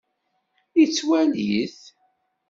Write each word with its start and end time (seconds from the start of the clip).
Yettwali-t. 0.79 1.77